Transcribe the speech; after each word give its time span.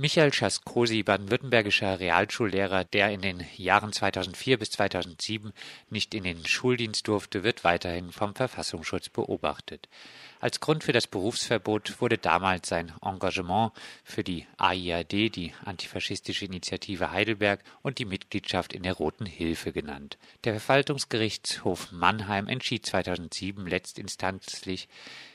Michael 0.00 0.32
Schaskosi, 0.32 1.02
baden-württembergischer 1.02 1.98
Realschullehrer, 1.98 2.84
der 2.84 3.10
in 3.10 3.20
den 3.20 3.44
Jahren 3.56 3.92
2004 3.92 4.56
bis 4.56 4.70
2007 4.70 5.52
nicht 5.90 6.14
in 6.14 6.22
den 6.22 6.46
Schuldienst 6.46 7.08
durfte, 7.08 7.42
wird 7.42 7.64
weiterhin 7.64 8.12
vom 8.12 8.32
Verfassungsschutz 8.36 9.08
beobachtet. 9.08 9.88
Als 10.40 10.60
Grund 10.60 10.84
für 10.84 10.92
das 10.92 11.08
Berufsverbot 11.08 12.00
wurde 12.00 12.16
damals 12.16 12.68
sein 12.68 12.92
Engagement 13.02 13.72
für 14.04 14.22
die 14.22 14.46
AIAD, 14.56 15.34
die 15.34 15.52
Antifaschistische 15.64 16.44
Initiative 16.44 17.10
Heidelberg 17.10 17.64
und 17.82 17.98
die 17.98 18.04
Mitgliedschaft 18.04 18.72
in 18.72 18.84
der 18.84 18.92
Roten 18.92 19.26
Hilfe 19.26 19.72
genannt. 19.72 20.16
Der 20.44 20.60
Verwaltungsgerichtshof 20.60 21.90
Mannheim 21.90 22.46
entschied 22.46 22.86
2007 22.86 23.66
letztinstanzlich, 23.66 24.88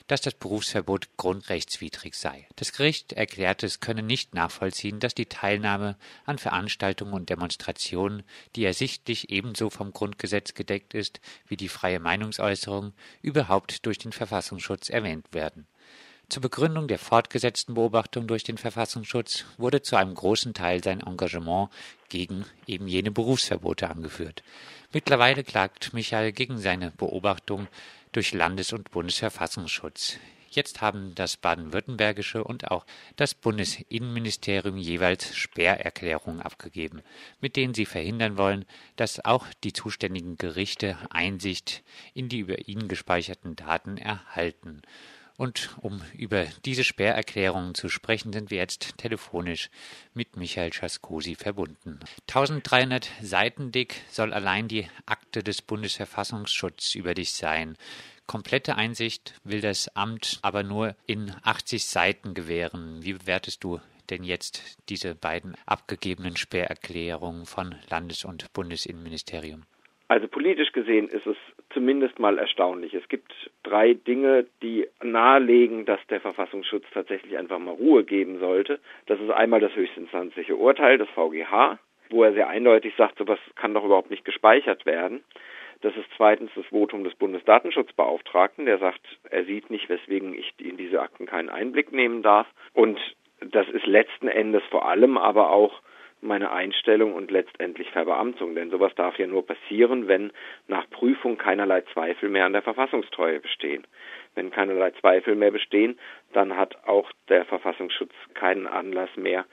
dass 0.06 0.20
das 0.20 0.34
Berufsverbot 0.34 1.16
grundrechtswidrig 1.16 2.14
sei. 2.14 2.46
Das 2.56 2.72
Gericht 2.72 3.12
erklärte, 3.12 3.66
es 3.66 3.80
könne 3.80 4.02
nicht 4.02 4.34
nachvollziehen, 4.34 5.00
dass 5.00 5.14
die 5.14 5.26
Teilnahme 5.26 5.96
an 6.26 6.38
Veranstaltungen 6.38 7.14
und 7.14 7.30
Demonstrationen, 7.30 8.22
die 8.54 8.64
ersichtlich 8.64 9.30
ebenso 9.30 9.70
vom 9.70 9.92
Grundgesetz 9.92 10.54
gedeckt 10.54 10.92
ist 10.94 11.20
wie 11.46 11.56
die 11.56 11.68
freie 11.68 12.00
Meinungsäußerung, 12.00 12.92
überhaupt 13.22 13.86
durch 13.86 13.98
den 13.98 14.12
Verfassungsschutz 14.12 14.90
erwähnt 14.94 15.26
werden. 15.32 15.66
Zur 16.30 16.40
Begründung 16.40 16.88
der 16.88 16.98
fortgesetzten 16.98 17.74
Beobachtung 17.74 18.26
durch 18.26 18.44
den 18.44 18.56
Verfassungsschutz 18.56 19.44
wurde 19.58 19.82
zu 19.82 19.96
einem 19.96 20.14
großen 20.14 20.54
Teil 20.54 20.82
sein 20.82 21.00
Engagement 21.00 21.68
gegen 22.08 22.46
eben 22.66 22.88
jene 22.88 23.10
Berufsverbote 23.10 23.90
angeführt. 23.90 24.42
Mittlerweile 24.92 25.44
klagt 25.44 25.92
Michael 25.92 26.32
gegen 26.32 26.58
seine 26.58 26.92
Beobachtung 26.92 27.68
durch 28.12 28.32
Landes- 28.32 28.72
und 28.72 28.90
Bundesverfassungsschutz. 28.90 30.18
Jetzt 30.54 30.80
haben 30.80 31.14
das 31.14 31.36
baden-württembergische 31.36 32.44
und 32.44 32.70
auch 32.70 32.86
das 33.16 33.34
Bundesinnenministerium 33.34 34.76
jeweils 34.76 35.34
Sperrerklärungen 35.36 36.40
abgegeben, 36.40 37.02
mit 37.40 37.56
denen 37.56 37.74
sie 37.74 37.86
verhindern 37.86 38.38
wollen, 38.38 38.64
dass 38.94 39.24
auch 39.24 39.46
die 39.64 39.72
zuständigen 39.72 40.38
Gerichte 40.38 40.96
Einsicht 41.10 41.82
in 42.14 42.28
die 42.28 42.38
über 42.38 42.68
ihn 42.68 42.86
gespeicherten 42.86 43.56
Daten 43.56 43.98
erhalten. 43.98 44.82
Und 45.36 45.70
um 45.80 46.00
über 46.16 46.44
diese 46.64 46.84
Sperrerklärungen 46.84 47.74
zu 47.74 47.88
sprechen, 47.88 48.32
sind 48.32 48.52
wir 48.52 48.58
jetzt 48.58 48.96
telefonisch 48.98 49.68
mit 50.12 50.36
Michael 50.36 50.72
Schaskosi 50.72 51.34
verbunden. 51.34 51.98
1300 52.28 53.10
Seiten 53.20 53.72
dick 53.72 54.02
soll 54.12 54.32
allein 54.32 54.68
die 54.68 54.88
Akte 55.06 55.42
des 55.42 55.60
Bundesverfassungsschutzes 55.60 56.94
über 56.94 57.14
dich 57.14 57.32
sein. 57.32 57.76
Komplette 58.26 58.76
Einsicht 58.76 59.34
will 59.44 59.60
das 59.60 59.94
Amt 59.94 60.38
aber 60.42 60.62
nur 60.62 60.94
in 61.06 61.30
80 61.44 61.84
Seiten 61.84 62.34
gewähren. 62.34 63.00
Wie 63.02 63.12
bewertest 63.12 63.62
du 63.62 63.80
denn 64.10 64.24
jetzt 64.24 64.78
diese 64.88 65.14
beiden 65.14 65.54
abgegebenen 65.66 66.36
Sperrerklärungen 66.36 67.44
von 67.44 67.74
Landes- 67.90 68.24
und 68.24 68.52
Bundesinnenministerium? 68.52 69.64
Also 70.08 70.28
politisch 70.28 70.72
gesehen 70.72 71.08
ist 71.08 71.26
es 71.26 71.36
zumindest 71.70 72.18
mal 72.18 72.38
erstaunlich. 72.38 72.94
Es 72.94 73.08
gibt 73.08 73.32
drei 73.62 73.94
Dinge, 73.94 74.46
die 74.62 74.86
nahelegen, 75.02 75.86
dass 75.86 76.00
der 76.08 76.20
Verfassungsschutz 76.20 76.84
tatsächlich 76.92 77.36
einfach 77.36 77.58
mal 77.58 77.72
Ruhe 77.74 78.04
geben 78.04 78.38
sollte. 78.38 78.80
Das 79.06 79.20
ist 79.20 79.30
einmal 79.30 79.60
das 79.60 79.74
höchstinstanzliche 79.74 80.56
Urteil 80.56 80.98
des 80.98 81.08
VGH, 81.10 81.78
wo 82.10 82.22
er 82.22 82.32
sehr 82.32 82.48
eindeutig 82.48 82.94
sagt, 82.96 83.18
sowas 83.18 83.38
kann 83.56 83.74
doch 83.74 83.84
überhaupt 83.84 84.10
nicht 84.10 84.24
gespeichert 84.24 84.86
werden. 84.86 85.24
Das 85.84 85.94
ist 85.96 86.08
zweitens 86.16 86.50
das 86.56 86.64
Votum 86.68 87.04
des 87.04 87.14
Bundesdatenschutzbeauftragten, 87.16 88.64
der 88.64 88.78
sagt, 88.78 89.02
er 89.28 89.44
sieht 89.44 89.68
nicht, 89.68 89.90
weswegen 89.90 90.32
ich 90.32 90.54
in 90.56 90.78
diese 90.78 91.02
Akten 91.02 91.26
keinen 91.26 91.50
Einblick 91.50 91.92
nehmen 91.92 92.22
darf. 92.22 92.46
Und 92.72 92.98
das 93.40 93.68
ist 93.68 93.84
letzten 93.84 94.28
Endes 94.28 94.62
vor 94.70 94.88
allem 94.88 95.18
aber 95.18 95.50
auch 95.50 95.82
meine 96.22 96.52
Einstellung 96.52 97.12
und 97.12 97.30
letztendlich 97.30 97.90
Verbeamtung. 97.90 98.54
Denn 98.54 98.70
sowas 98.70 98.94
darf 98.94 99.18
ja 99.18 99.26
nur 99.26 99.46
passieren, 99.46 100.08
wenn 100.08 100.32
nach 100.68 100.88
Prüfung 100.88 101.36
keinerlei 101.36 101.82
Zweifel 101.92 102.30
mehr 102.30 102.46
an 102.46 102.54
der 102.54 102.62
Verfassungstreue 102.62 103.40
bestehen. 103.40 103.86
Wenn 104.34 104.50
keinerlei 104.50 104.92
Zweifel 104.92 105.34
mehr 105.34 105.50
bestehen, 105.50 105.98
dann 106.32 106.56
hat 106.56 106.78
auch 106.86 107.12
der 107.28 107.44
Verfassungsschutz 107.44 108.14
keinen 108.32 108.66
Anlass 108.66 109.14
mehr, 109.16 109.44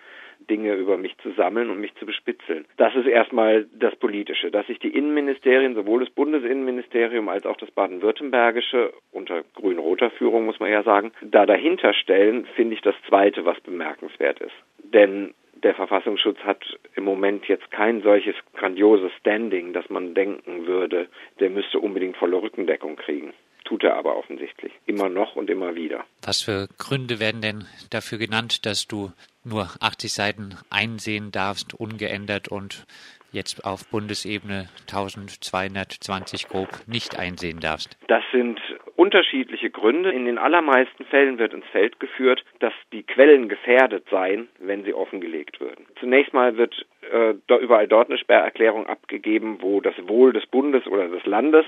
Dinge 0.51 0.73
über 0.73 0.97
mich 0.97 1.17
zu 1.19 1.31
sammeln 1.31 1.69
und 1.69 1.79
mich 1.79 1.95
zu 1.95 2.05
bespitzeln. 2.05 2.65
Das 2.75 2.93
ist 2.93 3.07
erstmal 3.07 3.67
das 3.73 3.95
Politische. 3.95 4.51
Dass 4.51 4.67
sich 4.67 4.79
die 4.79 4.93
Innenministerien, 4.93 5.75
sowohl 5.75 6.01
das 6.01 6.09
Bundesinnenministerium 6.09 7.29
als 7.29 7.45
auch 7.45 7.55
das 7.55 7.71
baden-württembergische, 7.71 8.91
unter 9.13 9.43
grün-roter 9.55 10.11
Führung 10.11 10.45
muss 10.45 10.59
man 10.59 10.69
ja 10.69 10.83
sagen, 10.83 11.13
da 11.21 11.45
dahinter 11.45 11.93
stellen, 11.93 12.45
finde 12.55 12.75
ich 12.75 12.81
das 12.81 12.95
Zweite, 13.07 13.45
was 13.45 13.59
bemerkenswert 13.61 14.41
ist. 14.41 14.55
Denn 14.83 15.33
der 15.63 15.73
Verfassungsschutz 15.75 16.39
hat 16.39 16.65
im 16.95 17.05
Moment 17.05 17.47
jetzt 17.47 17.71
kein 17.71 18.01
solches 18.01 18.35
grandioses 18.53 19.11
Standing, 19.19 19.73
dass 19.73 19.89
man 19.89 20.13
denken 20.13 20.65
würde, 20.65 21.07
der 21.39 21.49
müsste 21.49 21.79
unbedingt 21.79 22.17
volle 22.17 22.41
Rückendeckung 22.41 22.97
kriegen. 22.97 23.31
Tut 23.71 23.85
er 23.85 23.95
aber 23.95 24.17
offensichtlich. 24.17 24.73
Immer 24.85 25.07
noch 25.07 25.37
und 25.37 25.49
immer 25.49 25.75
wieder. 25.75 26.03
Was 26.25 26.41
für 26.41 26.67
Gründe 26.77 27.21
werden 27.21 27.39
denn 27.39 27.63
dafür 27.89 28.17
genannt, 28.17 28.65
dass 28.65 28.85
du 28.85 29.13
nur 29.45 29.69
80 29.79 30.11
Seiten 30.11 30.57
einsehen 30.69 31.31
darfst, 31.31 31.73
ungeändert 31.73 32.49
und 32.49 32.85
jetzt 33.31 33.63
auf 33.63 33.87
Bundesebene 33.89 34.67
1220 34.89 36.49
grob 36.49 36.67
nicht 36.85 37.17
einsehen 37.17 37.61
darfst? 37.61 37.97
Das 38.09 38.25
sind 38.33 38.59
unterschiedliche 38.97 39.69
Gründe. 39.69 40.11
In 40.11 40.25
den 40.25 40.37
allermeisten 40.37 41.05
Fällen 41.05 41.37
wird 41.37 41.53
ins 41.53 41.65
Feld 41.71 41.97
geführt, 42.01 42.43
dass 42.59 42.73
die 42.91 43.03
Quellen 43.03 43.47
gefährdet 43.47 44.05
seien, 44.11 44.49
wenn 44.59 44.83
sie 44.83 44.93
offengelegt 44.93 45.61
würden. 45.61 45.85
Zunächst 45.97 46.33
mal 46.33 46.57
wird 46.57 46.85
äh, 47.11 47.35
überall 47.55 47.87
dort 47.87 48.09
eine 48.09 48.17
Sperrerklärung 48.17 48.87
abgegeben, 48.87 49.57
wo 49.61 49.81
das 49.81 49.95
Wohl 50.07 50.33
des 50.33 50.45
Bundes 50.47 50.87
oder 50.87 51.07
des 51.07 51.25
Landes 51.25 51.65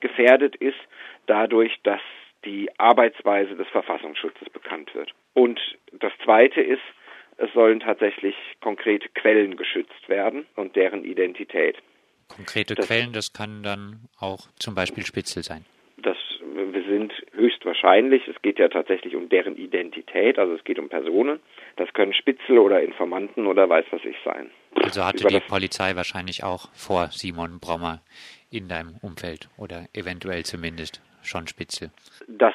gefährdet 0.00 0.56
ist, 0.56 0.78
dadurch, 1.26 1.78
dass 1.82 2.00
die 2.44 2.68
Arbeitsweise 2.78 3.54
des 3.54 3.68
Verfassungsschutzes 3.68 4.50
bekannt 4.50 4.94
wird. 4.94 5.12
Und 5.34 5.60
das 5.92 6.12
Zweite 6.24 6.60
ist, 6.60 6.82
es 7.36 7.52
sollen 7.52 7.80
tatsächlich 7.80 8.34
konkrete 8.60 9.08
Quellen 9.10 9.56
geschützt 9.56 10.08
werden 10.08 10.46
und 10.56 10.76
deren 10.76 11.04
Identität. 11.04 11.76
Konkrete 12.28 12.74
das, 12.74 12.86
Quellen, 12.86 13.12
das 13.12 13.32
kann 13.32 13.62
dann 13.62 14.08
auch 14.18 14.48
zum 14.58 14.74
Beispiel 14.74 15.04
Spitzel 15.04 15.42
sein. 15.42 15.64
Das 15.98 16.16
sind 16.86 17.12
höchstwahrscheinlich, 17.32 18.26
es 18.28 18.40
geht 18.42 18.58
ja 18.58 18.68
tatsächlich 18.68 19.16
um 19.16 19.28
deren 19.28 19.56
Identität, 19.56 20.38
also 20.38 20.54
es 20.54 20.64
geht 20.64 20.78
um 20.78 20.88
Personen. 20.88 21.40
Das 21.76 21.92
können 21.92 22.12
Spitzel 22.12 22.58
oder 22.58 22.82
Informanten 22.82 23.46
oder 23.46 23.68
weiß 23.68 23.86
was 23.90 24.04
ich 24.04 24.16
sein. 24.24 24.50
Also 24.74 25.04
hatte 25.04 25.26
die 25.26 25.40
Polizei 25.40 25.96
wahrscheinlich 25.96 26.44
auch 26.44 26.68
vor 26.72 27.08
Simon 27.10 27.60
Brommer 27.60 28.00
in 28.50 28.68
deinem 28.68 28.96
Umfeld 29.00 29.48
oder 29.56 29.86
eventuell 29.94 30.44
zumindest 30.44 31.00
schon 31.22 31.46
Spitzel. 31.46 31.90
Das 32.28 32.54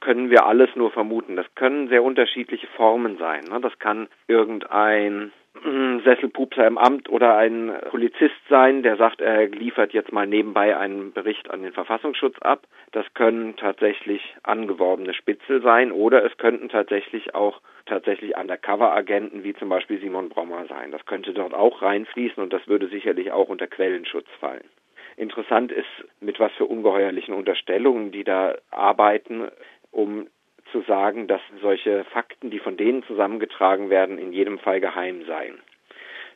können 0.00 0.30
wir 0.30 0.46
alles 0.46 0.68
nur 0.76 0.90
vermuten. 0.90 1.36
Das 1.36 1.46
können 1.54 1.88
sehr 1.88 2.02
unterschiedliche 2.02 2.66
Formen 2.76 3.18
sein. 3.18 3.44
Ne? 3.44 3.60
Das 3.60 3.78
kann 3.78 4.08
irgendein 4.28 5.32
Sesselpupser 5.62 6.66
im 6.66 6.78
Amt 6.78 7.08
oder 7.08 7.36
ein 7.36 7.72
Polizist 7.90 8.34
sein, 8.48 8.82
der 8.82 8.96
sagt, 8.96 9.20
er 9.20 9.46
liefert 9.46 9.92
jetzt 9.92 10.12
mal 10.12 10.26
nebenbei 10.26 10.76
einen 10.76 11.12
Bericht 11.12 11.50
an 11.50 11.62
den 11.62 11.72
Verfassungsschutz 11.72 12.38
ab. 12.40 12.66
Das 12.92 13.06
können 13.14 13.56
tatsächlich 13.56 14.36
angeworbene 14.42 15.14
Spitzel 15.14 15.62
sein 15.62 15.92
oder 15.92 16.24
es 16.24 16.36
könnten 16.36 16.68
tatsächlich 16.68 17.34
auch 17.34 17.60
tatsächlich 17.86 18.36
Undercover-Agenten 18.36 19.44
wie 19.44 19.54
zum 19.54 19.68
Beispiel 19.68 20.00
Simon 20.00 20.28
Brommer 20.28 20.66
sein. 20.66 20.90
Das 20.90 21.06
könnte 21.06 21.32
dort 21.32 21.54
auch 21.54 21.82
reinfließen 21.82 22.42
und 22.42 22.52
das 22.52 22.66
würde 22.66 22.88
sicherlich 22.88 23.30
auch 23.30 23.48
unter 23.48 23.66
Quellenschutz 23.66 24.28
fallen. 24.40 24.68
Interessant 25.16 25.70
ist, 25.70 25.86
mit 26.20 26.40
was 26.40 26.52
für 26.52 26.66
ungeheuerlichen 26.66 27.34
Unterstellungen 27.34 28.10
die 28.10 28.24
da 28.24 28.56
arbeiten 28.70 29.48
um 29.92 30.26
zu 30.74 30.82
sagen, 30.82 31.28
dass 31.28 31.40
solche 31.62 32.02
Fakten, 32.12 32.50
die 32.50 32.58
von 32.58 32.76
denen 32.76 33.04
zusammengetragen 33.04 33.90
werden, 33.90 34.18
in 34.18 34.32
jedem 34.32 34.58
Fall 34.58 34.80
geheim 34.80 35.24
seien. 35.24 35.60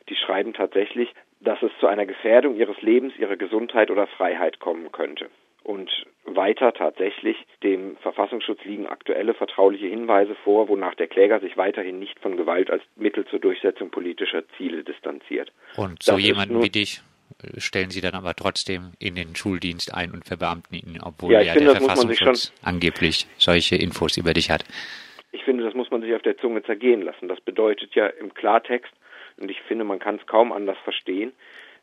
Die 0.07 0.15
schreiben 0.15 0.53
tatsächlich, 0.53 1.13
dass 1.41 1.61
es 1.61 1.71
zu 1.81 1.87
einer 1.87 2.05
Gefährdung 2.05 2.55
ihres 2.55 2.81
Lebens, 2.81 3.13
ihrer 3.19 3.35
Gesundheit 3.35 3.91
oder 3.91 4.07
Freiheit 4.07 4.59
kommen 4.59 4.93
könnte. 4.93 5.29
Und 5.63 5.91
weiter 6.23 6.71
tatsächlich, 6.73 7.35
dem 7.63 7.97
Verfassungsschutz 7.97 8.63
liegen 8.63 8.87
aktuelle 8.87 9.33
vertrauliche 9.33 9.87
Hinweise 9.87 10.35
vor, 10.35 10.69
wonach 10.69 10.95
der 10.95 11.07
Kläger 11.07 11.41
sich 11.41 11.57
weiterhin 11.57 11.99
nicht 11.99 12.17
von 12.19 12.37
Gewalt 12.37 12.71
als 12.71 12.81
Mittel 12.95 13.25
zur 13.25 13.39
Durchsetzung 13.39 13.91
politischer 13.91 14.43
Ziele 14.57 14.85
distanziert. 14.85 15.51
Und 15.75 16.01
so 16.01 16.13
das 16.13 16.21
jemanden 16.21 16.63
wie 16.63 16.69
dich 16.69 17.01
stellen 17.57 17.89
sie 17.89 18.01
dann 18.01 18.15
aber 18.15 18.33
trotzdem 18.35 18.91
in 18.99 19.15
den 19.15 19.35
Schuldienst 19.35 19.93
ein 19.93 20.11
und 20.11 20.25
verbeamten 20.25 20.75
ihn, 20.75 20.99
obwohl 21.03 21.33
ja, 21.33 21.41
ja 21.41 21.53
finde, 21.53 21.71
der 21.71 21.81
Verfassungsschutz 21.81 22.53
angeblich 22.63 23.27
solche 23.37 23.75
Infos 23.75 24.17
über 24.17 24.33
dich 24.33 24.49
hat. 24.49 24.65
Ich 25.31 25.43
finde, 25.43 25.63
das 25.63 25.73
muss 25.73 25.91
man 25.91 26.01
sich 26.01 26.13
auf 26.13 26.21
der 26.21 26.37
Zunge 26.37 26.63
zergehen 26.63 27.01
lassen. 27.01 27.27
Das 27.27 27.39
bedeutet 27.41 27.93
ja 27.95 28.07
im 28.07 28.33
Klartext, 28.33 28.91
und 29.37 29.49
ich 29.49 29.61
finde, 29.61 29.85
man 29.85 29.99
kann 29.99 30.15
es 30.15 30.25
kaum 30.27 30.51
anders 30.51 30.77
verstehen, 30.83 31.31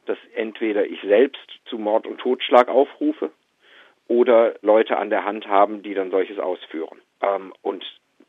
dass 0.04 0.18
entweder 0.34 0.86
ich 0.86 1.00
selbst 1.02 1.60
zu 1.64 1.78
Mord 1.78 2.06
und 2.06 2.18
Totschlag 2.18 2.68
aufrufe 2.68 3.30
oder 4.08 4.54
Leute 4.62 4.98
an 4.98 5.10
der 5.10 5.24
Hand 5.24 5.46
haben, 5.48 5.82
die 5.82 5.94
dann 5.94 6.10
solches 6.10 6.38
ausführen. 6.38 7.00
Ähm, 7.22 7.52
und 7.62 7.84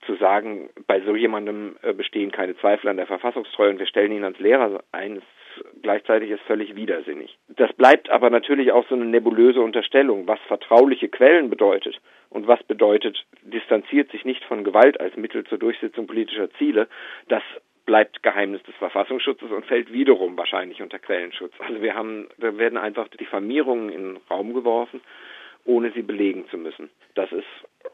zu 0.06 0.16
sagen, 0.16 0.70
bei 0.88 1.02
so 1.02 1.16
jemandem 1.16 1.78
äh, 1.82 1.94
bestehen 1.94 2.32
keine 2.32 2.56
Zweifel 2.58 2.90
an 2.90 2.98
der 2.98 3.08
Verfassungstreue 3.08 3.70
und 3.70 3.80
wir 3.80 3.88
stellen 3.88 4.12
ihn 4.12 4.24
als 4.24 4.40
Lehrer 4.40 4.84
ein, 4.92 5.18
ist 5.18 5.28
gleichzeitig 5.82 6.30
ist 6.32 6.42
völlig 6.44 6.76
widersinnig. 6.76 7.38
Das 7.48 7.72
bleibt 7.74 8.10
aber 8.10 8.30
natürlich 8.30 8.72
auch 8.72 8.88
so 8.88 8.96
eine 8.96 9.06
nebulöse 9.06 9.62
Unterstellung, 9.62 10.28
was 10.28 10.40
vertrauliche 10.48 11.10
Quellen 11.10 11.50
bedeutet 11.50 12.00
und 12.30 12.48
was 12.48 12.62
bedeutet, 12.64 13.26
distanziert 13.42 14.12
sich 14.12 14.26
nicht 14.26 14.44
von 14.46 14.64
Gewalt 14.64 15.00
als 15.00 15.16
Mittel 15.16 15.46
zur 15.46 15.58
Durchsetzung 15.58 16.08
politischer 16.08 16.52
Ziele. 16.52 16.88
Das 17.28 17.44
bleibt 17.86 18.22
Geheimnis 18.22 18.62
des 18.64 18.76
Verfassungsschutzes 18.76 19.50
und 19.50 19.66
fällt 19.66 19.92
wiederum 19.92 20.38
wahrscheinlich 20.38 20.82
unter 20.82 21.00
Quellenschutz. 21.00 21.54
Also 21.60 21.82
wir 21.82 21.96
haben, 21.96 22.28
da 22.38 22.58
werden 22.58 22.78
einfach 22.78 23.08
Diffamierungen 23.08 23.90
in 23.90 24.04
den 24.14 24.18
Raum 24.30 24.54
geworfen, 24.54 25.02
ohne 25.66 25.92
sie 25.92 26.02
belegen 26.02 26.48
zu 26.50 26.58
müssen. 26.58 26.90
Das 27.16 27.32
ist 27.32 27.48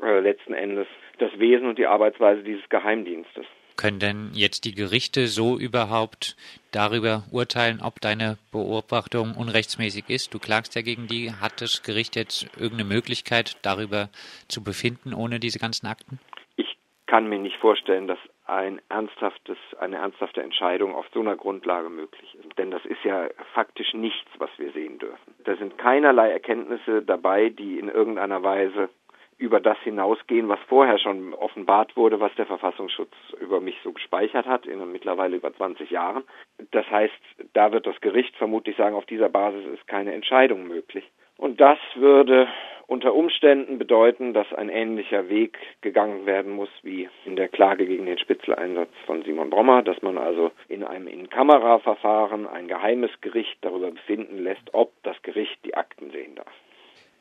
äh, 0.04 0.20
letzten 0.20 0.54
Endes 0.54 0.88
das 1.20 1.38
Wesen 1.40 1.68
und 1.68 1.78
die 1.78 1.88
Arbeitsweise 1.88 2.44
dieses 2.44 2.68
Geheimdienstes. 2.70 3.46
Können 3.76 4.00
denn 4.00 4.32
jetzt 4.34 4.66
die 4.66 4.76
Gerichte 4.76 5.28
so 5.28 5.58
überhaupt 5.58 6.36
darüber 6.72 7.24
urteilen, 7.32 7.82
ob 7.82 8.00
deine 8.02 8.38
Beobachtung 8.52 9.36
unrechtsmäßig 9.36 10.10
ist? 10.10 10.34
Du 10.34 10.40
klagst 10.40 10.76
ja 10.76 10.82
gegen 10.82 11.08
die. 11.08 11.32
Hat 11.32 11.62
das 11.62 11.84
Gericht 11.84 12.16
jetzt 12.16 12.44
irgendeine 12.58 12.90
Möglichkeit, 12.90 13.58
darüber 13.62 14.10
zu 14.48 14.64
befinden, 14.64 15.14
ohne 15.14 15.40
diese 15.40 15.60
ganzen 15.60 15.88
Akten? 15.88 16.20
Ich 16.56 16.78
kann 17.08 17.28
mir 17.28 17.40
nicht 17.40 17.58
vorstellen, 17.58 18.08
dass 18.08 18.20
ein 18.46 18.82
ernsthaftes, 18.90 19.58
eine 19.80 19.98
ernsthafte 19.98 20.44
Entscheidung 20.44 20.96
auf 20.96 21.06
so 21.14 21.22
einer 21.22 21.36
Grundlage 21.36 21.90
möglich 21.90 22.36
ist. 22.36 22.58
Denn 22.58 22.72
das 22.72 22.84
ist 22.86 23.04
ja 23.04 23.30
faktisch 23.54 23.94
nichts, 23.94 24.30
was 24.38 24.50
wir 24.58 24.72
sehen 24.74 25.00
dürfen. 25.00 25.34
Da 25.46 25.56
sind 25.56 25.78
keinerlei 25.78 26.32
Erkenntnisse 26.32 27.02
dabei, 27.02 27.50
die 27.50 27.80
in 27.80 27.88
irgendeiner 27.88 28.44
Weise 28.44 28.90
über 29.38 29.60
das 29.60 29.78
hinausgehen, 29.80 30.50
was 30.50 30.60
vorher 30.68 30.98
schon 31.00 31.34
offenbart 31.34 31.96
wurde, 31.96 32.20
was 32.20 32.34
der 32.36 32.46
Verfassungsschutz 32.46 33.14
über 33.40 33.62
mich 33.62 33.76
so 33.84 33.92
gespeichert 33.92 34.46
hat, 34.46 34.66
in 34.66 34.92
mittlerweile 34.92 35.38
über 35.38 35.54
20 35.54 35.90
Jahren. 35.90 36.24
Das 36.72 36.90
heißt, 36.90 37.14
da 37.54 37.72
wird 37.72 37.86
das 37.88 38.00
Gericht 38.02 38.36
vermutlich 38.36 38.76
sagen, 38.78 38.96
auf 38.96 39.06
dieser 39.06 39.30
Basis 39.30 39.66
ist 39.74 39.88
keine 39.88 40.14
Entscheidung 40.14 40.68
möglich. 40.68 41.04
Und 41.38 41.60
das 41.60 41.80
würde 41.96 42.48
unter 42.88 43.14
Umständen 43.16 43.78
bedeuten, 43.78 44.34
dass 44.34 44.52
ein 44.54 44.70
ähnlicher 44.70 45.30
Weg 45.30 45.58
gegangen 45.82 46.26
werden 46.26 46.52
muss 46.52 46.70
wie 46.84 47.10
in 47.26 47.36
der 47.36 47.48
Klage 47.48 47.86
gegen 47.86 48.06
den 48.06 48.18
Spitzeleinsatz 48.18 48.92
von 49.06 49.24
Simon 49.24 49.50
Brommer, 49.50 49.82
dass 49.84 50.02
man 50.02 50.18
also 50.18 50.52
in 50.68 50.84
einem 50.84 51.08
In-Kamera-Verfahren 51.08 52.46
ein 52.46 52.68
geheimes 52.68 53.12
Gericht 53.22 53.58
darüber 53.62 53.92
befinden 53.92 54.44
lässt, 54.44 54.74
ob 54.74 54.92
das 55.04 55.22
Gericht 55.22 55.58
die 55.66 55.76
Akten 55.76 56.12
sehen 56.12 56.36
darf. 56.36 56.54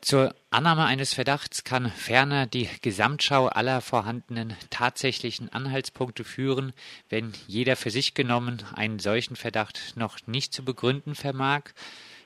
Zur 0.03 0.35
Annahme 0.49 0.83
eines 0.83 1.13
Verdachts 1.13 1.63
kann 1.63 1.89
ferner 1.89 2.45
die 2.45 2.67
Gesamtschau 2.81 3.47
aller 3.47 3.79
vorhandenen 3.79 4.53
tatsächlichen 4.69 5.47
Anhaltspunkte 5.47 6.25
führen, 6.25 6.73
wenn 7.07 7.31
jeder 7.47 7.77
für 7.77 7.89
sich 7.89 8.13
genommen 8.13 8.61
einen 8.75 8.99
solchen 8.99 9.37
Verdacht 9.37 9.93
noch 9.95 10.17
nicht 10.27 10.53
zu 10.53 10.65
begründen 10.65 11.15
vermag. 11.15 11.69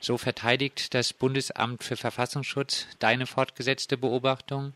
So 0.00 0.18
verteidigt 0.18 0.92
das 0.92 1.12
Bundesamt 1.12 1.84
für 1.84 1.96
Verfassungsschutz 1.96 2.88
deine 2.98 3.26
fortgesetzte 3.26 3.96
Beobachtung 3.96 4.72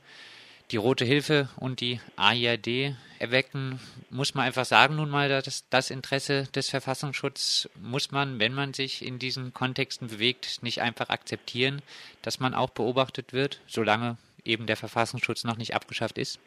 die 0.70 0.76
Rote 0.76 1.05
Hilfe 1.05 1.49
und 1.59 1.81
die 1.81 2.00
AIRD 2.17 2.94
erwecken, 3.19 3.79
muss 4.11 4.35
man 4.35 4.47
einfach 4.47 4.64
sagen, 4.64 4.97
nun 4.97 5.11
mal, 5.11 5.29
dass 5.29 5.69
das 5.69 5.91
Interesse 5.91 6.50
des 6.55 6.70
Verfassungsschutzes 6.70 7.70
muss 7.81 8.11
man, 8.11 8.41
wenn 8.41 8.55
man 8.55 8.73
sich 8.73 9.06
in 9.06 9.19
diesen 9.19 9.53
Kontexten 9.53 10.09
bewegt, 10.09 10.62
nicht 10.62 10.81
einfach 10.81 11.11
akzeptieren, 11.11 11.82
dass 12.23 12.41
man 12.41 12.55
auch 12.55 12.70
beobachtet 12.70 13.32
wird, 13.32 13.61
solange 13.67 14.17
eben 14.44 14.67
der 14.67 14.76
Verfassungsschutz 14.76 15.44
noch 15.44 15.56
nicht 15.56 15.75
abgeschafft 15.75 16.19
ist? 16.19 16.41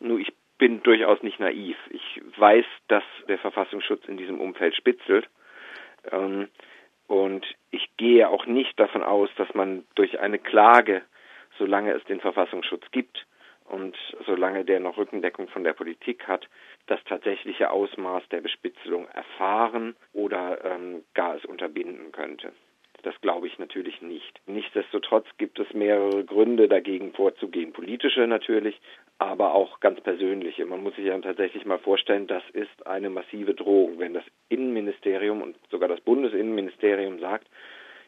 Nun, 0.00 0.20
ich 0.20 0.32
bin 0.58 0.82
durchaus 0.82 1.22
nicht 1.22 1.40
naiv. 1.40 1.76
Ich 1.90 2.20
weiß, 2.36 2.64
dass 2.88 3.04
der 3.28 3.38
Verfassungsschutz 3.38 4.02
in 4.08 4.16
diesem 4.16 4.40
Umfeld 4.40 4.74
spitzelt. 4.74 5.28
Ähm, 6.10 6.48
und 7.06 7.46
ich 7.70 7.88
gehe 7.96 8.28
auch 8.28 8.46
nicht 8.46 8.78
davon 8.80 9.02
aus, 9.02 9.28
dass 9.36 9.52
man 9.54 9.84
durch 9.94 10.18
eine 10.20 10.38
Klage 10.38 11.02
solange 11.58 11.92
es 11.92 12.04
den 12.04 12.20
Verfassungsschutz 12.20 12.84
gibt 12.90 13.26
und 13.64 13.96
solange 14.26 14.64
der 14.64 14.80
noch 14.80 14.96
Rückendeckung 14.96 15.48
von 15.48 15.64
der 15.64 15.72
Politik 15.72 16.28
hat, 16.28 16.48
das 16.86 17.02
tatsächliche 17.04 17.70
Ausmaß 17.70 18.28
der 18.30 18.40
Bespitzelung 18.40 19.08
erfahren 19.08 19.96
oder 20.12 20.64
ähm, 20.64 21.04
gar 21.14 21.36
es 21.36 21.44
unterbinden 21.44 22.12
könnte. 22.12 22.52
Das 23.02 23.20
glaube 23.20 23.46
ich 23.46 23.58
natürlich 23.58 24.00
nicht. 24.00 24.40
Nichtsdestotrotz 24.46 25.26
gibt 25.36 25.58
es 25.58 25.72
mehrere 25.74 26.24
Gründe 26.24 26.68
dagegen 26.68 27.12
vorzugehen. 27.12 27.74
Politische 27.74 28.26
natürlich, 28.26 28.80
aber 29.18 29.54
auch 29.54 29.80
ganz 29.80 30.00
persönliche. 30.00 30.64
Man 30.64 30.82
muss 30.82 30.96
sich 30.96 31.04
ja 31.04 31.18
tatsächlich 31.18 31.66
mal 31.66 31.78
vorstellen, 31.78 32.26
das 32.26 32.42
ist 32.54 32.86
eine 32.86 33.10
massive 33.10 33.54
Drohung. 33.54 33.98
Wenn 33.98 34.14
das 34.14 34.24
Innenministerium 34.48 35.42
und 35.42 35.56
sogar 35.70 35.88
das 35.88 36.00
Bundesinnenministerium 36.00 37.20
sagt, 37.20 37.46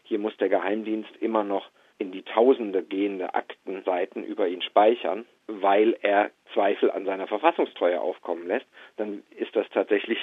hier 0.02 0.19
muss 0.19 0.37
der 0.38 0.49
Geheimdienst 0.49 1.14
immer 1.20 1.44
noch 1.44 1.69
in 1.98 2.12
die 2.12 2.22
Tausende 2.22 2.82
gehende 2.82 3.34
Aktenseiten 3.34 4.25
über 4.25 4.48
ihn 4.48 4.62
speichern, 4.62 5.25
weil 5.46 5.96
er 6.02 6.31
Zweifel 6.52 6.90
an 6.90 7.04
seiner 7.04 7.26
Verfassungstreue 7.26 8.00
aufkommen 8.00 8.46
lässt, 8.46 8.66
dann 8.96 9.22
ist 9.37 9.54
das 9.54 9.66
tatsächlich, 9.70 10.19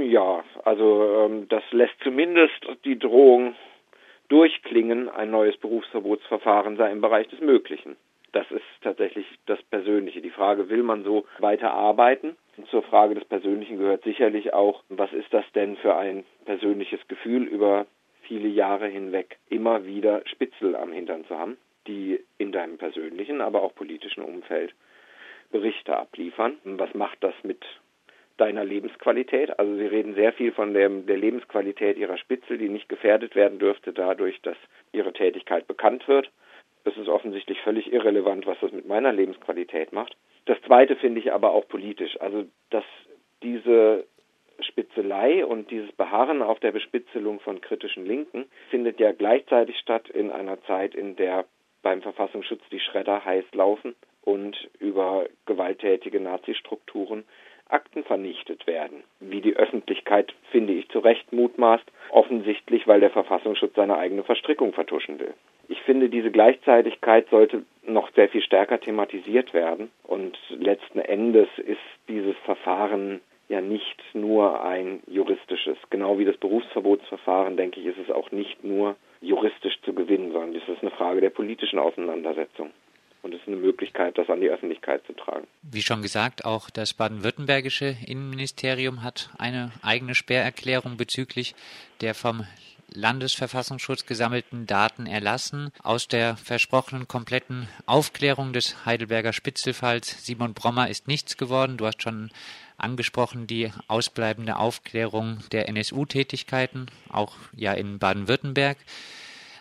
ja, 0.00 0.44
also 0.64 1.24
ähm, 1.24 1.48
das 1.48 1.62
lässt 1.70 1.94
zumindest 2.02 2.66
die 2.84 2.98
Drohung 2.98 3.54
durchklingen, 4.28 5.08
ein 5.08 5.30
neues 5.30 5.56
Berufsverbotsverfahren 5.58 6.76
sei 6.76 6.90
im 6.90 7.00
Bereich 7.00 7.28
des 7.28 7.40
Möglichen. 7.40 7.96
Das 8.32 8.50
ist 8.50 8.64
tatsächlich 8.82 9.26
das 9.46 9.62
Persönliche. 9.64 10.20
Die 10.20 10.30
Frage, 10.30 10.68
will 10.68 10.82
man 10.82 11.04
so 11.04 11.24
weiter 11.38 11.72
arbeiten? 11.72 12.36
Und 12.56 12.68
zur 12.68 12.82
Frage 12.82 13.14
des 13.14 13.24
Persönlichen 13.24 13.78
gehört 13.78 14.02
sicherlich 14.02 14.52
auch, 14.52 14.82
was 14.88 15.12
ist 15.12 15.32
das 15.32 15.44
denn 15.54 15.76
für 15.76 15.94
ein 15.94 16.24
persönliches 16.44 17.06
Gefühl 17.06 17.44
über 17.44 17.86
viele 18.26 18.48
Jahre 18.48 18.88
hinweg 18.88 19.38
immer 19.48 19.86
wieder 19.86 20.22
Spitzel 20.26 20.76
am 20.76 20.92
Hintern 20.92 21.24
zu 21.26 21.38
haben, 21.38 21.56
die 21.86 22.20
in 22.38 22.52
deinem 22.52 22.78
persönlichen, 22.78 23.40
aber 23.40 23.62
auch 23.62 23.74
politischen 23.74 24.22
Umfeld 24.22 24.74
Berichte 25.50 25.96
abliefern. 25.96 26.58
Was 26.64 26.92
macht 26.94 27.22
das 27.22 27.34
mit 27.42 27.64
deiner 28.36 28.64
Lebensqualität? 28.64 29.58
Also 29.58 29.76
Sie 29.76 29.86
reden 29.86 30.14
sehr 30.14 30.32
viel 30.32 30.52
von 30.52 30.74
der, 30.74 30.88
der 30.88 31.16
Lebensqualität 31.16 31.96
Ihrer 31.96 32.18
Spitzel, 32.18 32.58
die 32.58 32.68
nicht 32.68 32.88
gefährdet 32.88 33.36
werden 33.36 33.58
dürfte 33.58 33.92
dadurch, 33.92 34.40
dass 34.42 34.56
Ihre 34.92 35.12
Tätigkeit 35.12 35.66
bekannt 35.66 36.08
wird. 36.08 36.30
Es 36.84 36.96
ist 36.96 37.08
offensichtlich 37.08 37.60
völlig 37.62 37.92
irrelevant, 37.92 38.46
was 38.46 38.58
das 38.60 38.72
mit 38.72 38.86
meiner 38.86 39.12
Lebensqualität 39.12 39.92
macht. 39.92 40.16
Das 40.46 40.60
Zweite 40.62 40.96
finde 40.96 41.20
ich 41.20 41.32
aber 41.32 41.52
auch 41.52 41.66
politisch. 41.68 42.20
Also, 42.20 42.44
dass 42.70 42.84
diese 43.42 44.06
Spitzelei 45.14 45.44
und 45.44 45.70
dieses 45.70 45.92
Beharren 45.92 46.42
auf 46.42 46.58
der 46.60 46.72
Bespitzelung 46.72 47.40
von 47.40 47.60
kritischen 47.60 48.06
Linken 48.06 48.46
findet 48.70 48.98
ja 48.98 49.12
gleichzeitig 49.12 49.78
statt 49.78 50.08
in 50.08 50.30
einer 50.30 50.60
Zeit, 50.64 50.94
in 50.94 51.16
der 51.16 51.44
beim 51.82 52.02
Verfassungsschutz 52.02 52.62
die 52.70 52.80
Schredder 52.80 53.24
heiß 53.24 53.44
laufen 53.52 53.94
und 54.22 54.56
über 54.78 55.26
gewalttätige 55.46 56.20
Nazi-Strukturen 56.20 57.24
Akten 57.68 58.04
vernichtet 58.04 58.66
werden. 58.66 59.04
Wie 59.20 59.40
die 59.40 59.56
Öffentlichkeit, 59.56 60.34
finde 60.50 60.74
ich, 60.74 60.88
zu 60.90 60.98
Recht 60.98 61.32
mutmaßt, 61.32 61.84
offensichtlich, 62.10 62.86
weil 62.86 63.00
der 63.00 63.10
Verfassungsschutz 63.10 63.74
seine 63.74 63.96
eigene 63.96 64.22
Verstrickung 64.22 64.72
vertuschen 64.72 65.18
will. 65.18 65.34
Ich 65.68 65.80
finde, 65.82 66.10
diese 66.10 66.30
Gleichzeitigkeit 66.30 67.28
sollte 67.30 67.64
noch 67.86 68.10
sehr 68.12 68.28
viel 68.28 68.42
stärker 68.42 68.80
thematisiert 68.80 69.54
werden 69.54 69.90
und 70.02 70.36
letzten 70.50 70.98
Endes 70.98 71.48
ist 71.56 71.80
dieses 72.06 72.36
Verfahren 72.44 73.20
ja 73.48 73.60
nicht 73.60 74.02
nur 74.14 74.62
ein 74.64 75.02
juristisches. 75.06 75.76
Genau 75.90 76.18
wie 76.18 76.24
das 76.24 76.36
Berufsverbotsverfahren, 76.38 77.56
denke 77.56 77.80
ich, 77.80 77.86
ist 77.86 77.98
es 77.98 78.10
auch 78.10 78.30
nicht 78.30 78.64
nur 78.64 78.96
juristisch 79.20 79.80
zu 79.84 79.92
gewinnen, 79.92 80.32
sondern 80.32 80.54
es 80.54 80.68
ist 80.68 80.82
eine 80.82 80.90
Frage 80.90 81.20
der 81.20 81.30
politischen 81.30 81.78
Auseinandersetzung. 81.78 82.70
Und 83.22 83.32
es 83.32 83.40
ist 83.40 83.48
eine 83.48 83.56
Möglichkeit, 83.56 84.18
das 84.18 84.28
an 84.28 84.42
die 84.42 84.50
Öffentlichkeit 84.50 85.02
zu 85.06 85.14
tragen. 85.14 85.46
Wie 85.62 85.80
schon 85.80 86.02
gesagt, 86.02 86.44
auch 86.44 86.68
das 86.68 86.92
baden-württembergische 86.92 87.96
Innenministerium 88.06 89.02
hat 89.02 89.30
eine 89.38 89.72
eigene 89.82 90.14
Sperrerklärung 90.14 90.98
bezüglich 90.98 91.54
der 92.02 92.14
vom 92.14 92.44
Landesverfassungsschutz 92.92 94.06
gesammelten 94.06 94.66
Daten 94.66 95.06
erlassen. 95.06 95.70
Aus 95.82 96.08
der 96.08 96.36
versprochenen 96.36 97.08
kompletten 97.08 97.68
Aufklärung 97.86 98.52
des 98.52 98.84
Heidelberger 98.84 99.32
Spitzelfalls 99.32 100.24
Simon 100.24 100.54
Brommer 100.54 100.88
ist 100.88 101.08
nichts 101.08 101.36
geworden. 101.36 101.76
Du 101.76 101.86
hast 101.86 102.02
schon 102.02 102.30
angesprochen 102.76 103.46
die 103.46 103.72
ausbleibende 103.88 104.56
Aufklärung 104.56 105.38
der 105.52 105.68
NSU-Tätigkeiten, 105.68 106.86
auch 107.08 107.34
ja 107.54 107.72
in 107.72 107.98
Baden-Württemberg. 107.98 108.78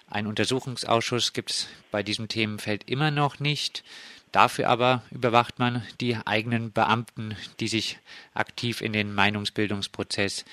Ein 0.10 0.28
Untersuchungsausschuss 0.28 1.34
gibt 1.34 1.52
es 1.52 1.68
bei 1.90 2.04
diesem 2.04 2.28
Themenfeld 2.28 2.90
immer 2.90 3.12
noch 3.12 3.40
nicht. 3.40 3.84
Dafür 4.32 4.68
aber 4.68 5.04
überwacht 5.12 5.60
man 5.60 5.84
die 6.02 6.18
eigenen 6.18 6.72
Beamten, 6.72 7.36
die 7.60 7.68
sich 7.68 8.00
aktiv 8.34 8.82
in 8.82 8.94
den 8.94 9.14
Meinungsbildungsprozess 9.14 10.44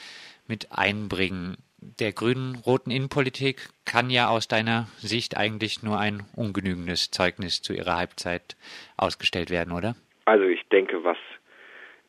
mit 0.46 0.72
einbringen. 0.72 1.56
Der 1.82 2.12
grün-roten 2.12 2.90
Innenpolitik 2.90 3.70
kann 3.86 4.10
ja 4.10 4.28
aus 4.28 4.48
deiner 4.48 4.86
Sicht 4.98 5.36
eigentlich 5.36 5.82
nur 5.82 5.98
ein 5.98 6.24
ungenügendes 6.36 7.10
Zeugnis 7.10 7.62
zu 7.62 7.72
ihrer 7.72 7.96
Halbzeit 7.96 8.56
ausgestellt 8.98 9.50
werden, 9.50 9.72
oder? 9.72 9.96
Also 10.26 10.44
ich 10.44 10.62
denke, 10.68 11.02
was 11.04 11.16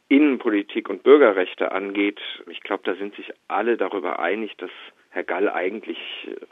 Innenpolitik 0.09 0.89
und 0.89 1.03
Bürgerrechte 1.03 1.71
angeht, 1.71 2.19
ich 2.49 2.59
glaube, 2.61 2.83
da 2.83 2.95
sind 2.95 3.15
sich 3.15 3.31
alle 3.47 3.77
darüber 3.77 4.19
einig, 4.19 4.57
dass 4.57 4.71
Herr 5.09 5.23
Gall 5.23 5.49
eigentlich 5.49 5.97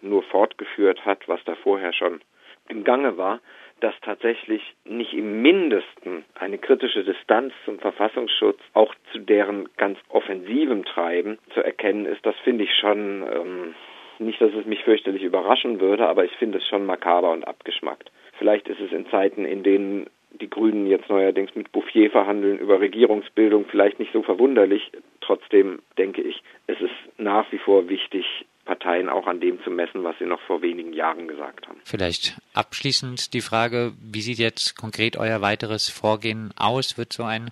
nur 0.02 0.24
fortgeführt 0.24 1.06
hat, 1.06 1.28
was 1.28 1.44
da 1.44 1.56
vorher 1.56 1.92
schon 1.92 2.22
im 2.70 2.86
Gange 2.86 3.18
war, 3.18 3.42
dass 3.80 3.94
tatsächlich 4.02 4.62
nicht 4.86 5.14
im 5.14 5.42
Mindesten 5.42 6.26
eine 6.36 6.58
kritische 6.58 7.04
Distanz 7.04 7.54
zum 7.66 7.80
Verfassungsschutz 7.80 8.60
auch 8.74 8.94
zu 9.12 9.20
deren 9.20 9.70
ganz 9.78 9.98
offensivem 10.10 10.86
Treiben 10.86 11.38
zu 11.54 11.64
erkennen 11.64 12.06
ist, 12.06 12.26
das 12.26 12.36
finde 12.44 12.64
ich 12.64 12.74
schon 12.74 13.24
ähm, 13.24 13.76
nicht, 14.20 14.42
dass 14.42 14.54
es 14.54 14.66
mich 14.66 14.84
fürchterlich 14.84 15.24
überraschen 15.24 15.80
würde, 15.80 16.08
aber 16.08 16.26
ich 16.26 16.32
finde 16.34 16.58
es 16.58 16.68
schon 16.68 16.86
makaber 16.86 17.32
und 17.32 17.48
abgeschmackt. 17.48 18.12
Vielleicht 18.38 18.68
ist 18.68 18.80
es 18.80 18.92
in 18.92 19.08
Zeiten, 19.08 19.46
in 19.46 19.64
denen 19.64 20.08
die 20.32 20.50
Grünen 20.50 20.86
jetzt 20.86 21.10
neuerdings 21.10 21.56
mit 21.56 21.72
Bouffier 21.72 22.12
verhandeln 22.12 22.60
über 22.60 22.80
Regierungsbildung, 22.80 23.66
vielleicht 23.66 24.00
nicht 24.00 24.14
so 24.14 24.22
verwunderlich. 24.22 24.92
Trotzdem 25.22 25.82
denke 25.98 26.22
ich, 26.22 26.42
es 26.68 26.80
ist 26.80 26.94
nach 27.18 27.52
wie 27.52 27.58
vor 27.58 27.90
wichtig, 27.90 28.46
Parteien 28.70 29.10
auch 29.10 29.26
an 29.26 29.40
dem 29.40 29.60
zu 29.64 29.72
messen, 29.72 30.04
was 30.04 30.16
sie 30.20 30.28
noch 30.28 30.42
vor 30.42 30.62
wenigen 30.62 30.94
Jahren 30.94 31.28
gesagt 31.28 31.68
haben. 31.68 31.80
Vielleicht 31.84 32.38
abschließend 32.54 33.34
die 33.34 33.42
Frage, 33.42 33.94
wie 34.00 34.22
sieht 34.22 34.38
jetzt 34.38 34.78
konkret 34.78 35.18
euer 35.18 35.42
weiteres 35.42 35.90
Vorgehen 35.90 36.52
aus? 36.56 36.96
Wird 36.96 37.12
so 37.12 37.24
ein 37.24 37.50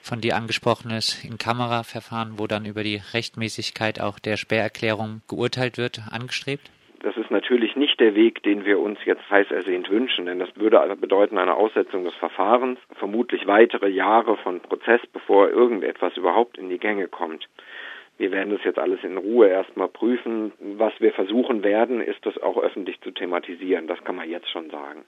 von 0.00 0.20
dir 0.20 0.36
angesprochenes 0.36 1.24
In-Kamera-Verfahren, 1.24 2.38
wo 2.38 2.46
dann 2.46 2.66
über 2.66 2.84
die 2.84 3.02
Rechtmäßigkeit 3.12 4.00
auch 4.00 4.20
der 4.20 4.36
Sperrerklärung 4.36 5.22
geurteilt 5.28 5.76
wird, 5.76 6.02
angestrebt? 6.12 6.70
Das 7.02 7.16
ist 7.16 7.32
natürlich 7.32 7.74
nicht 7.74 7.98
der 7.98 8.14
Weg, 8.14 8.44
den 8.44 8.64
wir 8.64 8.78
uns 8.78 8.98
jetzt 9.04 9.28
heiß 9.28 9.50
ersehnt 9.50 9.90
wünschen, 9.90 10.26
denn 10.26 10.38
das 10.38 10.50
würde 10.54 10.96
bedeuten 11.00 11.38
eine 11.38 11.54
Aussetzung 11.54 12.04
des 12.04 12.14
Verfahrens, 12.14 12.78
vermutlich 12.94 13.48
weitere 13.48 13.88
Jahre 13.88 14.36
von 14.36 14.60
Prozess, 14.60 15.00
bevor 15.12 15.48
irgendetwas 15.48 16.16
überhaupt 16.16 16.58
in 16.58 16.68
die 16.68 16.78
Gänge 16.78 17.08
kommt. 17.08 17.48
Wir 18.20 18.32
werden 18.32 18.50
das 18.50 18.62
jetzt 18.64 18.78
alles 18.78 19.02
in 19.02 19.16
Ruhe 19.16 19.48
erstmal 19.48 19.88
prüfen. 19.88 20.52
Was 20.58 20.92
wir 21.00 21.10
versuchen 21.10 21.64
werden, 21.64 22.02
ist 22.02 22.26
das 22.26 22.36
auch 22.36 22.58
öffentlich 22.58 23.00
zu 23.00 23.12
thematisieren. 23.12 23.86
Das 23.86 24.04
kann 24.04 24.14
man 24.14 24.28
jetzt 24.28 24.50
schon 24.50 24.68
sagen. 24.68 25.06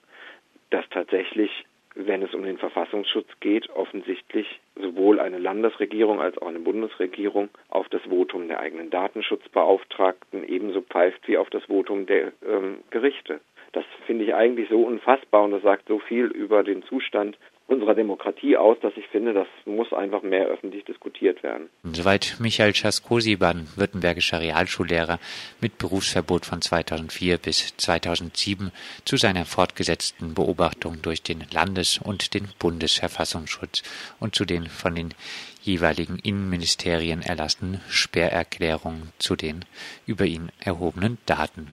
Dass 0.71 0.89
tatsächlich, 0.89 1.51
wenn 1.95 2.23
es 2.23 2.33
um 2.33 2.43
den 2.43 2.57
Verfassungsschutz 2.57 3.29
geht, 3.41 3.69
offensichtlich 3.69 4.61
sowohl 4.81 5.21
eine 5.21 5.37
Landesregierung 5.37 6.23
als 6.23 6.39
auch 6.39 6.47
eine 6.47 6.61
Bundesregierung 6.61 7.51
auf 7.69 7.87
das 7.91 8.01
Votum 8.09 8.49
der 8.49 8.61
eigenen 8.61 8.89
Datenschutzbeauftragten 8.89 10.49
ebenso 10.49 10.81
pfeift 10.81 11.29
wie 11.29 11.37
auf 11.37 11.51
das 11.51 11.65
Votum 11.65 12.07
der 12.07 12.33
ähm, 12.49 12.79
Gerichte. 12.89 13.41
Das 13.73 13.85
finde 14.07 14.25
ich 14.25 14.35
eigentlich 14.35 14.71
so 14.71 14.85
unfassbar 14.85 15.45
und 15.45 15.51
das 15.51 15.63
sagt 15.63 15.87
so 15.87 15.99
viel 15.99 16.29
über 16.29 16.65
den 16.65 16.83
Zustand 16.85 17.37
unserer 17.73 17.95
Demokratie 17.95 18.57
aus, 18.57 18.77
dass 18.81 18.93
ich 18.97 19.07
finde, 19.09 19.33
das 19.33 19.47
muss 19.65 19.93
einfach 19.93 20.23
mehr 20.23 20.47
öffentlich 20.47 20.85
diskutiert 20.85 21.43
werden. 21.43 21.71
Soweit 21.85 22.37
Michael 22.39 22.75
Schaskosi, 22.75 23.37
baden-württembergischer 23.37 24.41
Realschullehrer 24.41 25.19
mit 25.61 25.79
Berufsverbot 25.79 26.45
von 26.45 26.61
2004 26.61 27.39
bis 27.39 27.77
2007 27.77 28.71
zu 29.05 29.17
seiner 29.17 29.45
fortgesetzten 29.45 30.35
Beobachtung 30.35 31.01
durch 31.03 31.23
den 31.23 31.45
Landes- 31.53 31.99
und 31.99 32.35
den 32.35 32.49
Bundesverfassungsschutz 32.59 33.83
und 34.21 34.35
zu 34.35 34.45
den 34.45 34.67
von 34.67 34.95
den 34.95 35.15
jeweiligen 35.63 36.19
Innenministerien 36.19 37.23
erlassenen 37.23 37.81
Sperrerklärungen 37.89 39.13
zu 39.19 39.37
den 39.37 39.65
über 40.07 40.25
ihn 40.25 40.51
erhobenen 40.61 41.19
Daten. 41.25 41.69